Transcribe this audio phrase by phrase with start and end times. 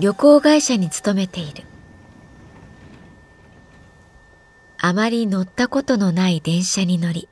[0.00, 1.64] 旅行会社に勤めている。
[4.80, 7.28] あまり乗ったことのない電車に乗り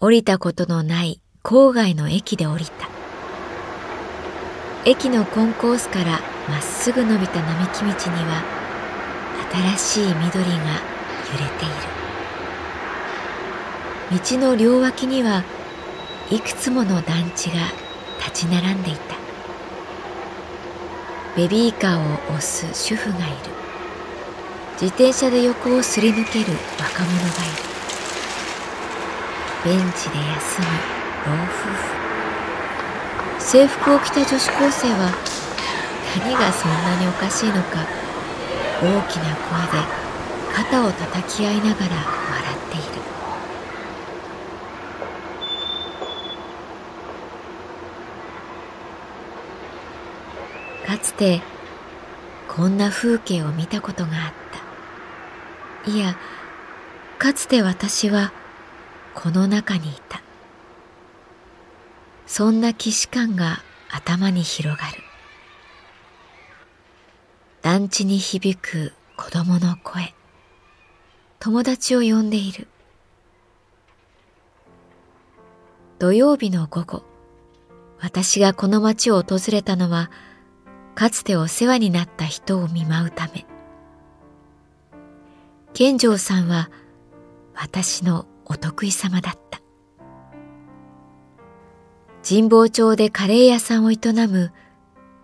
[0.00, 2.88] 降りたことのない郊外の駅で降りた。
[4.86, 8.42] 駅のコンコースからまっすぐ伸びた並木道には
[9.76, 11.68] 新しい緑が揺れてい
[14.16, 14.20] る。
[14.22, 15.44] 道の両脇には
[16.30, 17.56] いくつもの団地が
[18.18, 19.19] 立ち並んでいた。
[21.40, 22.02] ベビーカーを
[22.34, 23.26] 押す主婦がいる。
[24.74, 27.28] 自転車で横をすり抜ける若者が
[29.72, 29.80] いる。
[29.80, 30.66] ベンチで休む
[31.24, 31.46] 老夫
[33.38, 33.40] 婦。
[33.40, 35.12] 制服を着た女子高生は
[36.22, 37.86] 何がそんなにおかしいのか
[38.82, 39.88] 大きな声で
[40.54, 43.00] 肩を叩き合いながら笑っている
[50.86, 51.42] かつて
[52.48, 54.32] こんな風景を見たことがあっ
[55.84, 55.90] た。
[55.90, 56.16] いや
[57.18, 58.32] かつて私は
[59.14, 60.22] この中にいた。
[62.26, 63.58] そんな既視感が
[63.90, 65.02] 頭に広がる。
[67.60, 70.14] 団地に響く子供の声。
[71.38, 72.66] 友達を呼んでいる。
[75.98, 77.02] 土曜日の午後
[78.00, 80.10] 私がこの町を訪れたのは
[80.94, 83.46] かつてお世話になった人を見舞うため。
[85.72, 86.70] 健丈さんは
[87.54, 89.60] 私のお得意様だった。
[92.28, 93.96] 神保町でカレー屋さんを営
[94.28, 94.52] む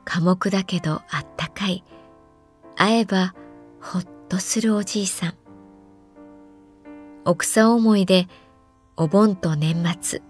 [0.04, 1.84] 寡黙だけどあったかい。
[2.76, 3.34] 会えば
[3.80, 5.34] ほっとするおじいさん。
[7.24, 8.28] 奥さん思いで
[8.96, 10.22] お盆と年末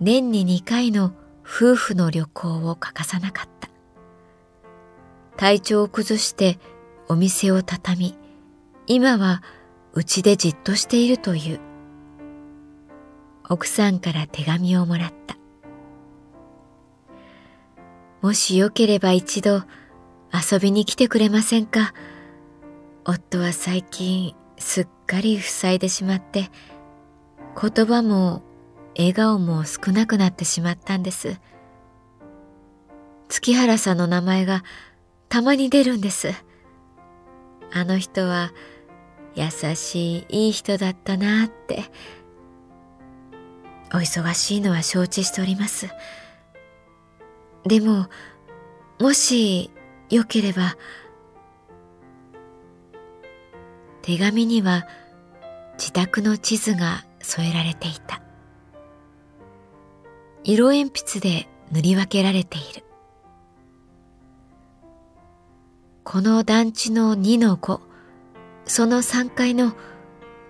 [0.00, 1.12] 年に2回の
[1.42, 3.57] 夫婦の旅行を欠かさなかった。
[5.38, 6.58] 体調を崩して
[7.06, 8.18] お店を畳み、
[8.88, 9.40] 今は
[9.94, 11.60] 家でじっとしているという。
[13.48, 15.36] 奥さんから手紙をもらった。
[18.20, 19.62] もしよければ一度
[20.34, 21.94] 遊びに来てくれませんか？
[23.04, 26.50] 夫は最近すっかり塞いでしまって、
[27.54, 28.42] 言葉も
[28.96, 31.38] 笑顔も少なくなってしまったんです。
[33.28, 34.64] 月原さんの名前が
[35.28, 36.32] たまに出るんです。
[37.72, 38.52] あの人は
[39.34, 41.84] 優しいいい人だったなって。
[43.92, 45.88] お忙しいのは承知しております。
[47.64, 48.08] でも、
[49.00, 49.70] もし
[50.10, 50.76] よければ、
[54.02, 54.86] 手紙には
[55.74, 58.22] 自宅の地図が添えられていた。
[60.44, 62.87] 色鉛筆で塗り分けられている。
[66.10, 67.80] この団地の2の5、
[68.64, 69.74] その3階の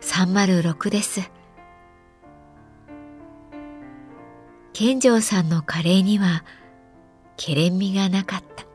[0.01, 1.33] 306です。
[4.73, 6.45] 健丈さんのカレーには、
[7.37, 8.67] けれんみがなかった。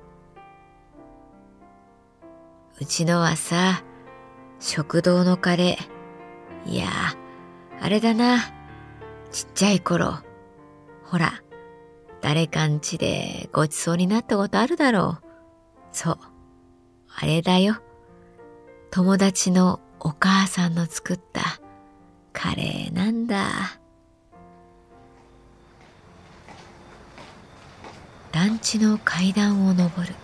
[2.81, 3.81] うちのはさ、
[4.59, 6.69] 食堂のカレー。
[6.69, 6.88] いや
[7.80, 8.39] あれだな。
[9.31, 10.18] ちっちゃい頃。
[11.06, 11.31] ほら、
[12.19, 15.24] 誰かんちでごちそうになったことあるだろう。
[15.94, 16.18] そう、
[17.15, 17.77] あれだよ。
[18.92, 21.60] 友達のお母さんの作った
[22.33, 23.80] カレーなんだ。
[28.31, 30.15] 団地の階段を上る。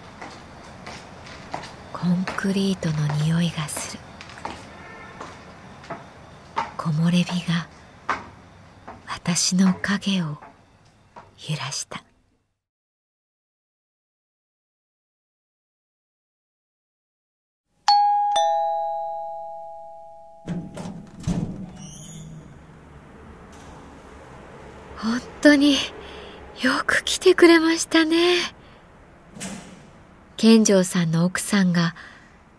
[1.94, 4.04] コンクリートの匂いがする。
[6.78, 7.68] 木漏れ日が
[9.08, 10.38] 私の影を
[11.48, 12.04] 揺らした
[25.02, 25.76] 本当に
[26.62, 28.36] よく来てくれましたね。
[30.36, 31.96] 健丈さんの奥さんが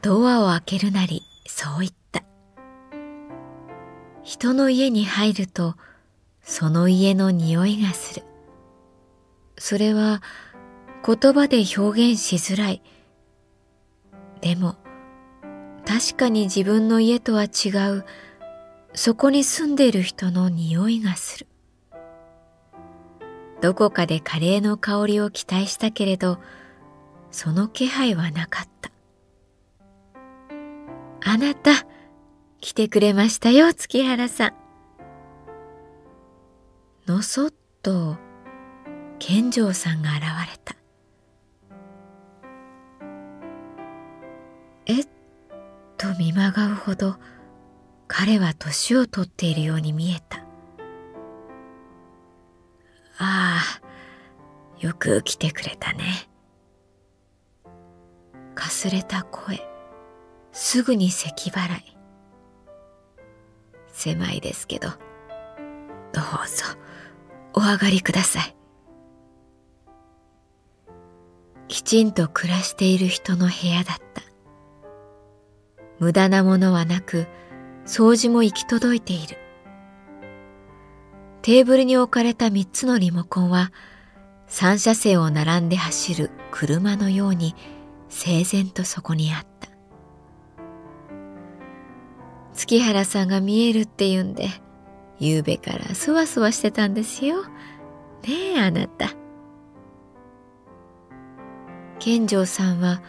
[0.00, 2.22] ドアを開けるなりそう言った。
[4.22, 5.76] 人の家に入ると
[6.42, 8.24] その家の匂いがする。
[9.58, 10.22] それは
[11.04, 12.82] 言葉で表現しづらい。
[14.40, 14.76] でも
[15.84, 18.06] 確かに自分の家とは違う。
[18.94, 21.46] そこに住んでいる人の匂いがする。
[23.60, 26.38] どこかでカレーの香りを期待したけれど、
[27.30, 28.90] その気配はなかった。
[31.22, 31.72] あなた、
[32.60, 34.52] 来てくれましたよ、月原さん。
[37.06, 38.16] のそっと、
[39.18, 40.76] 健丈さんが現れた。
[44.86, 45.08] えっ
[45.98, 47.16] と見まがうほど、
[48.08, 50.29] 彼は年を取っているように見えた。
[53.22, 53.80] ああ、
[54.80, 56.04] よく来てくれたね。
[58.54, 59.60] かすれた声、
[60.52, 61.96] すぐに咳払い。
[63.92, 66.64] 狭いですけど、どうぞ、
[67.52, 68.56] お上がりください。
[71.68, 74.22] きちんと暮らしている人の部屋だった。
[75.98, 77.26] 無駄なものはなく、
[77.84, 79.36] 掃除も行き届いている。
[81.42, 83.72] テーブルに置かれた三つのリモコンは
[84.46, 87.54] 三車線を並んで走る車のように
[88.08, 89.70] 整然とそこにあった。
[92.52, 94.48] 月原さんが見えるって言うんで、
[95.18, 97.44] 夕べからそわそわしてたんですよ。
[97.44, 99.10] ねえ、あなた。
[101.98, 103.02] 健丈さんは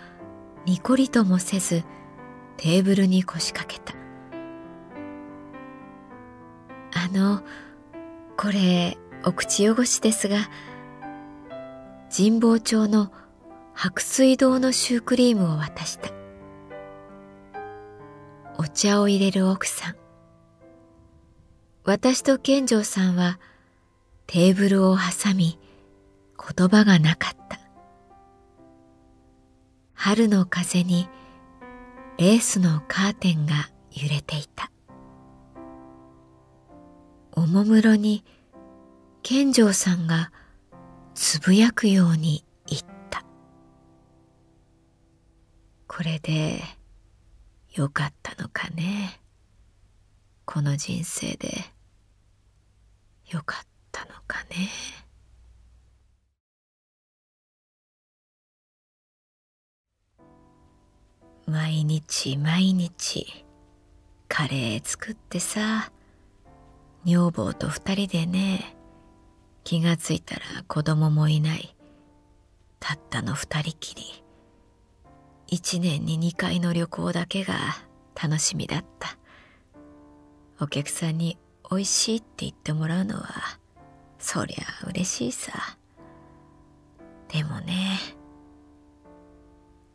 [0.65, 1.83] にこりともせず
[2.57, 3.97] テーブルに腰掛けた。
[6.93, 7.41] あの、
[8.41, 10.49] これお口汚しですが
[12.09, 13.11] 神保町の
[13.75, 16.09] 白水堂のシュークリームを渡した。
[18.57, 19.95] お茶を入れる奥さん。
[21.83, 23.39] 私と健丈さんは
[24.25, 25.59] テーブルを挟み
[26.57, 27.59] 言葉がなかった。
[29.93, 31.07] 春の風に
[32.17, 34.50] レースのカーテンが揺れていた。
[37.51, 38.23] もむろに
[39.23, 40.31] 健丈さんが
[41.13, 43.25] つぶやくように言った。
[45.85, 46.61] これで
[47.75, 49.19] よかったのかね。
[50.45, 51.51] この人生で
[53.29, 54.69] よかったのかね。
[61.45, 63.45] 毎日毎日
[64.29, 65.91] カレー作ってさ
[67.03, 68.75] 女房と二人でね
[69.63, 71.75] 気がついたら子供もいない。
[72.79, 74.23] たったの二人きり。
[75.47, 77.53] 一年に二回の旅行だけが
[78.21, 79.17] 楽しみだった。
[80.59, 81.37] お客さんに
[81.69, 83.59] 美味しいって言ってもらうのは
[84.19, 85.51] そりゃ嬉しいさ。
[87.27, 87.97] でもね。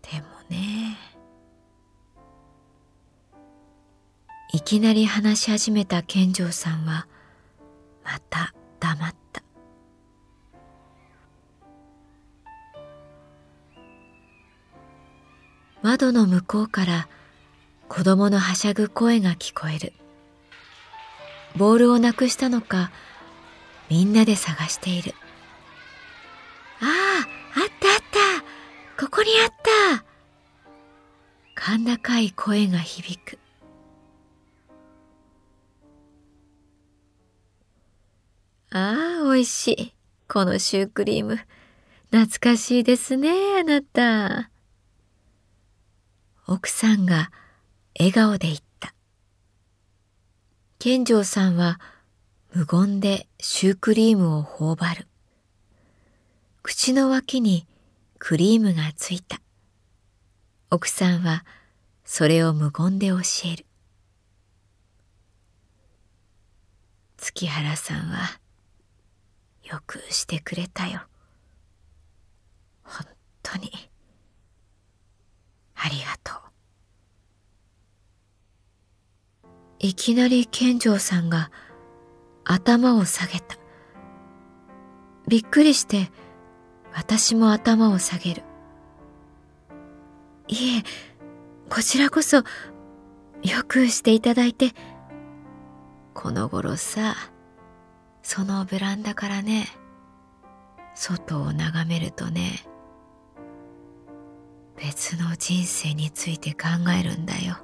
[0.03, 1.16] でもね。
[4.57, 7.07] いきなり話し始めた健丈さんは
[8.03, 9.43] また黙った。
[15.83, 17.07] 窓の向こうから
[17.91, 19.93] 子供のはしゃぐ声が聞こえる。
[21.55, 22.91] ボールをなくしたのか
[23.91, 25.15] みんなで探している。
[26.81, 27.99] あああったあっ
[28.97, 29.05] た。
[29.05, 29.53] ここにあっ
[29.95, 31.77] た。
[31.77, 33.39] 甲高い声が響く。
[39.37, 39.93] ああ、おいしい。
[40.29, 41.39] このシュークリーム。
[42.11, 44.51] 懐かしいですね、あなた。
[46.47, 47.31] 奥さんが
[47.99, 48.95] 笑顔で言った。
[50.79, 51.79] 健丈さんは
[52.55, 55.07] 無言でシュークリームを頬張る。
[56.63, 57.67] 口の脇に
[58.19, 59.41] クリームがついた。
[60.71, 61.45] 奥さんは
[62.05, 63.19] それを無言で教
[63.53, 63.67] える。
[67.19, 68.41] 月原さんは
[69.71, 71.01] よくしてくれたよ。
[72.85, 73.07] 本
[73.43, 73.71] 当に。
[75.75, 76.37] ありがとう。
[79.79, 81.51] いきなり健丈さんが
[82.45, 83.57] 頭を下げた。
[85.29, 86.11] びっくりして
[86.95, 88.43] 私も頭を下げる。
[90.49, 90.83] いえ、
[91.69, 92.45] こちらこそよ
[93.67, 94.71] くしていただいて。
[96.15, 97.15] この頃さ、
[98.29, 99.69] そのベランダからね、
[100.97, 102.67] 外を眺めるとね、
[104.77, 107.57] 別の人生について考えるんだよ。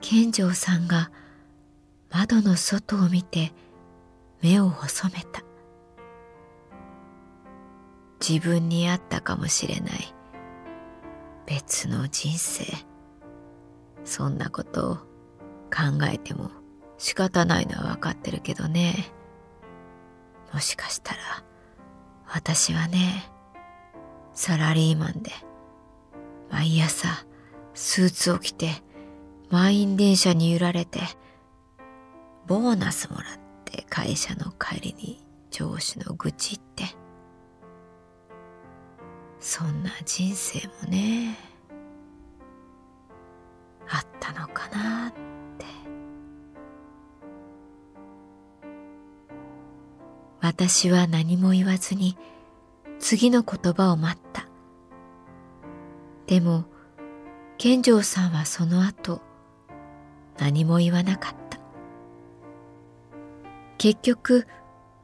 [0.00, 1.12] 健丈さんが
[2.10, 3.52] 窓の外を見て
[4.42, 5.44] 目を細めた。
[8.20, 10.12] 自分にあったかもしれない
[11.46, 12.64] 別の人生。
[14.04, 14.94] そんなことを
[15.70, 16.50] 考えても
[16.98, 18.94] 仕方ないのはわかってるけどね。
[20.52, 21.20] もしかしたら
[22.26, 23.30] 私はね、
[24.32, 25.30] サラリーマンで
[26.50, 27.08] 毎朝
[27.74, 28.70] スーツを着て
[29.50, 31.00] 満員電車に揺られて
[32.46, 33.24] ボーナスもらっ
[33.64, 36.84] て会社の帰りに上司の愚痴って
[39.40, 41.36] そんな人生もね
[50.58, 52.16] 私は何も言わずに
[52.98, 54.48] 次の言葉を待った。
[56.26, 56.64] でも
[57.58, 59.20] 健丈さんはその後
[60.38, 61.58] 何も言わなかった。
[63.76, 64.46] 結局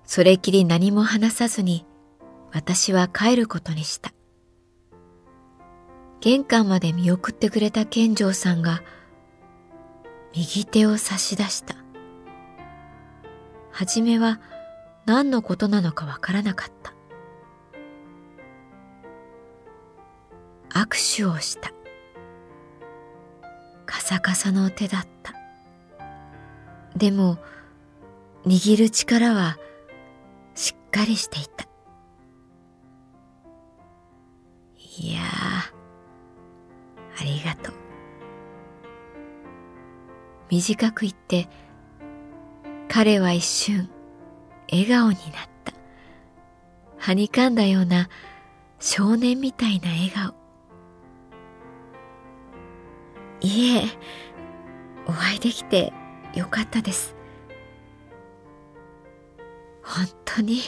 [0.04, 1.84] それきり何も話さずに
[2.50, 4.14] 私は帰ることにした。
[6.22, 8.82] 玄関まで見送ってくれた健丈さんが
[10.34, 11.74] 右手を差し出した。
[13.70, 14.40] はじめは
[15.06, 16.92] 何のことなのかわからなかった。
[20.70, 21.72] 握手をした。
[23.84, 25.34] カサカサの手だった。
[26.96, 27.38] でも、
[28.46, 29.58] 握る力は
[30.54, 31.66] しっかりしていた。
[34.98, 35.24] いやー、
[37.20, 37.74] ありがとう。
[40.50, 41.48] 短く言って、
[42.88, 43.88] 彼は一瞬、
[44.72, 45.72] 笑顔になった。
[46.98, 48.08] はにかんだような
[48.80, 50.34] 少年みたいな笑顔。
[53.42, 53.82] いえ、
[55.06, 55.92] お会いできて
[56.34, 57.14] よかったです。
[59.84, 60.60] 本当に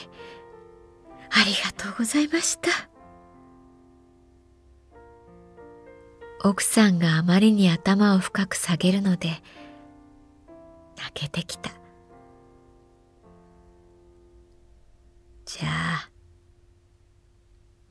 [1.31, 2.71] ありがとうございました。
[6.43, 9.31] 奥さんがあまりに頭を深く下げるので
[10.99, 11.71] 泣けてきた
[15.57, 16.11] じゃあ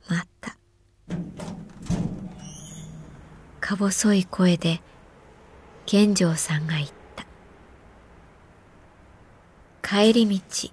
[0.06, 0.54] 待った。
[3.58, 4.82] か細い声で
[5.86, 7.24] 健丈さんが言った。
[9.82, 10.70] 帰り道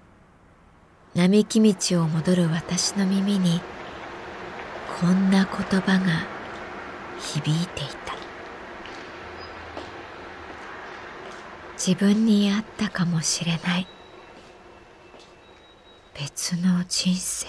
[1.14, 3.62] 並木道を戻る私の耳に
[5.00, 6.26] こんな言葉が
[7.18, 8.12] 響いていた。
[11.78, 13.91] 自分にあったかもしれない。
[16.22, 17.48] 別の人生。